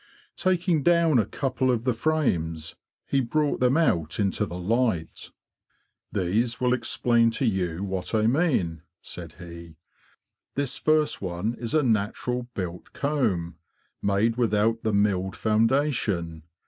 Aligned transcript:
Taking 0.35 0.81
down 0.81 1.19
a 1.19 1.27
couple 1.27 1.69
of 1.69 1.83
the 1.83 1.93
frames, 1.93 2.75
he 3.05 3.21
brought 3.21 3.59
them 3.59 3.77
out 3.77 4.19
into 4.19 4.47
the 4.47 4.57
light.'' 4.57 5.29
These 6.11 6.59
will 6.59 6.73
explain 6.73 7.29
to 7.29 7.45
you 7.45 7.83
what 7.83 8.15
I 8.15 8.25
mean," 8.25 8.81
said 8.99 9.33
he.'' 9.33 9.75
This 10.55 10.79
first 10.79 11.21
one 11.21 11.53
is 11.53 11.75
a 11.75 11.83
natural 11.83 12.49
built 12.55 12.93
comb, 12.93 13.59
made 14.01 14.37
without 14.37 14.81
the 14.81 14.91
milled 14.91 15.35
foundation. 15.35 16.45